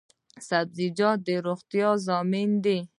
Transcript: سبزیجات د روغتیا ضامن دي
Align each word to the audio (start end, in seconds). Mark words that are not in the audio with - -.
سبزیجات 0.47 1.17
د 1.27 1.29
روغتیا 1.47 1.89
ضامن 2.07 2.49
دي 2.63 2.77